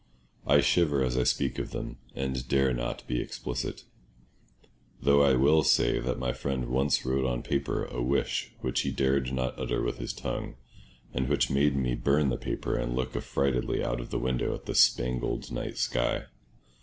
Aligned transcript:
I 0.47 0.61
shiver 0.61 1.03
as 1.03 1.15
I 1.15 1.21
speak 1.25 1.59
of 1.59 1.69
them, 1.69 1.99
and 2.15 2.47
dare 2.47 2.73
not 2.73 3.05
be 3.05 3.21
explicit; 3.21 3.83
though 4.99 5.21
I 5.21 5.33
will 5.35 5.61
say 5.61 5.99
that 5.99 6.17
my 6.17 6.33
friend 6.33 6.69
once 6.69 7.05
wrote 7.05 7.23
on 7.27 7.43
paper 7.43 7.85
a 7.85 8.01
wish 8.01 8.51
which 8.61 8.81
he 8.81 8.89
dared 8.89 9.31
not 9.31 9.59
utter 9.59 9.83
with 9.83 9.99
his 9.99 10.11
tongue, 10.13 10.55
and 11.13 11.29
which 11.29 11.51
made 11.51 11.75
me 11.75 11.93
burn 11.93 12.29
the 12.29 12.37
paper 12.37 12.75
and 12.75 12.95
look 12.95 13.13
affrightedly 13.15 13.83
out 13.83 13.99
of 13.99 14.09
the 14.09 14.17
window 14.17 14.55
at 14.55 14.65
the 14.65 14.73
spangled 14.73 15.51
night 15.51 15.77
sky. 15.77 16.23